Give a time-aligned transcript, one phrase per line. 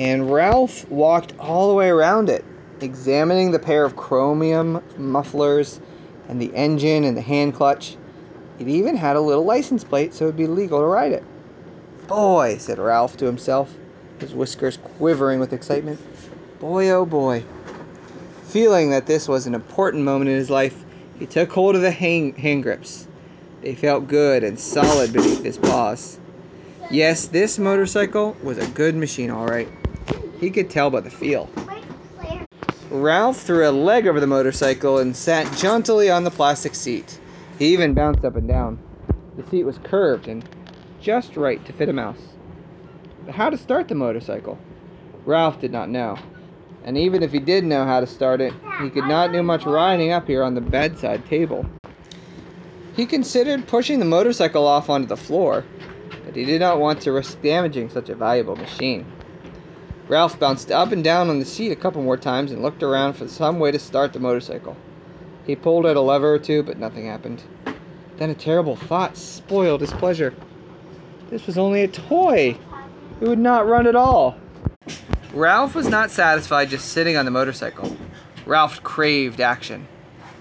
[0.00, 2.42] and Ralph walked all the way around it,
[2.80, 5.78] examining the pair of chromium mufflers
[6.26, 7.98] and the engine and the hand clutch.
[8.58, 11.22] It even had a little license plate so it would be legal to ride it.
[12.08, 13.76] Boy, said Ralph to himself,
[14.20, 16.00] his whiskers quivering with excitement.
[16.60, 17.44] Boy, oh boy.
[18.44, 20.82] Feeling that this was an important moment in his life,
[21.18, 23.06] he took hold of the hang, hand grips.
[23.60, 26.18] They felt good and solid beneath his paws.
[26.90, 29.68] Yes, this motorcycle was a good machine, all right.
[30.40, 31.50] He could tell by the feel.
[32.90, 37.20] Ralph threw a leg over the motorcycle and sat jauntily on the plastic seat.
[37.58, 38.78] He even bounced up and down.
[39.36, 40.42] The seat was curved and
[40.98, 42.22] just right to fit a mouse.
[43.26, 44.58] But how to start the motorcycle?
[45.26, 46.18] Ralph did not know.
[46.84, 49.66] And even if he did know how to start it, he could not do much
[49.66, 51.66] riding up here on the bedside table.
[52.96, 55.66] He considered pushing the motorcycle off onto the floor,
[56.24, 59.19] but he did not want to risk damaging such a valuable machine.
[60.10, 63.12] Ralph bounced up and down on the seat a couple more times and looked around
[63.12, 64.76] for some way to start the motorcycle.
[65.46, 67.44] He pulled at a lever or two, but nothing happened.
[68.16, 70.34] Then a terrible thought spoiled his pleasure.
[71.30, 72.58] This was only a toy.
[73.20, 74.36] It would not run at all.
[75.32, 77.96] Ralph was not satisfied just sitting on the motorcycle.
[78.46, 79.86] Ralph craved action.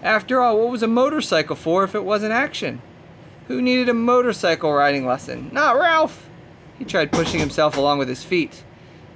[0.01, 2.81] After all, what was a motorcycle for if it wasn't action?
[3.47, 5.51] Who needed a motorcycle riding lesson?
[5.53, 6.27] Not Ralph!
[6.79, 8.63] He tried pushing himself along with his feet.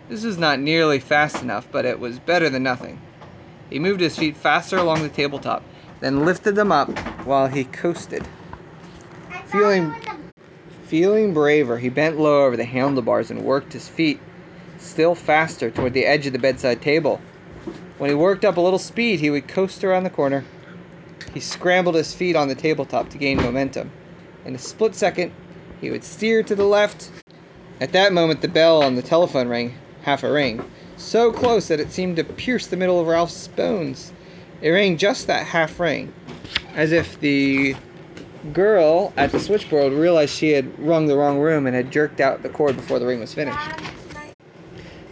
[0.10, 3.00] This was not nearly fast enough, but it was better than nothing.
[3.70, 5.64] He moved his feet faster along the tabletop,
[6.02, 6.90] then lifted them up
[7.24, 8.22] while he coasted.
[9.48, 9.94] Feeling,
[10.88, 14.20] feeling braver, he bent low over the handlebars and worked his feet
[14.78, 17.22] still faster toward the edge of the bedside table.
[17.98, 20.44] When he worked up a little speed, he would coast around the corner.
[21.34, 23.90] He scrambled his feet on the tabletop to gain momentum.
[24.46, 25.32] In a split second,
[25.80, 27.10] he would steer to the left.
[27.80, 30.62] At that moment, the bell on the telephone rang half a ring,
[30.98, 34.12] so close that it seemed to pierce the middle of Ralph's bones.
[34.62, 36.14] It rang just that half ring,
[36.76, 37.76] as if the
[38.52, 42.44] girl at the switchboard realized she had rung the wrong room and had jerked out
[42.44, 43.70] the cord before the ring was finished.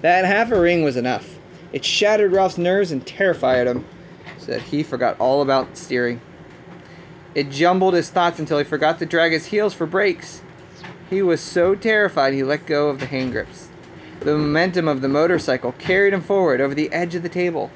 [0.02, 1.40] That half a ring was enough.
[1.72, 3.86] It shattered Ralph's nerves and terrified him,
[4.38, 6.22] so that he forgot all about steering.
[7.34, 10.42] It jumbled his thoughts until he forgot to drag his heels for brakes.
[11.10, 13.71] He was so terrified he let go of the hand grips.
[14.24, 17.72] The momentum of the motorcycle carried him forward over the edge of the table.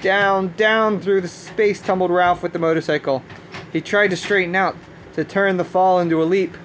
[0.00, 3.22] Down, down through the space tumbled Ralph with the motorcycle.
[3.70, 4.74] He tried to straighten out,
[5.12, 6.56] to turn the fall into a leap,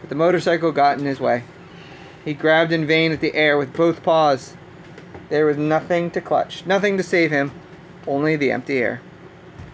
[0.00, 1.44] but the motorcycle got in his way.
[2.24, 4.54] He grabbed in vain at the air with both paws.
[5.28, 7.52] There was nothing to clutch, nothing to save him,
[8.04, 9.00] only the empty air.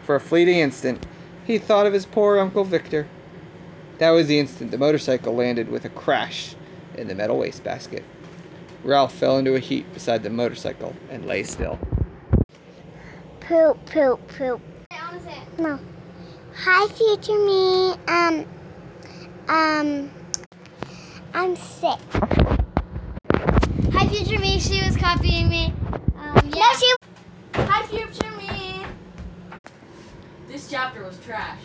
[0.04, 1.06] For a fleeting instant,
[1.46, 3.06] he thought of his poor Uncle Victor.
[3.96, 6.54] That was the instant the motorcycle landed with a crash
[6.94, 8.04] in the metal wastebasket.
[8.82, 11.78] Ralph fell into a heap beside the motorcycle and lay still.
[13.40, 14.60] Poop, poop, poop.
[15.58, 15.78] No.
[16.56, 17.92] Hi, future me.
[18.08, 18.46] Um,
[19.48, 20.10] um,
[21.34, 21.98] I'm sick.
[23.92, 24.58] Hi, future me.
[24.58, 25.74] She was copying me.
[26.16, 26.60] Um, yeah.
[26.60, 26.94] No, she.
[27.54, 28.86] Hi, future me.
[30.48, 31.60] This chapter was trash.